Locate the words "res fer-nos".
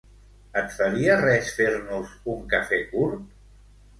1.19-2.15